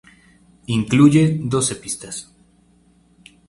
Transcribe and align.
Incluye 0.77 1.25
doce 1.53 1.75
pistas. 1.83 2.15